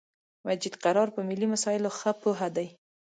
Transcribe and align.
مجید 0.47 0.75
قرار 0.83 1.07
په 1.15 1.21
ملی 1.27 1.47
مسایلو 1.53 1.89
خه 1.97 2.11
پوهه 2.21 2.47
دی 2.55 2.67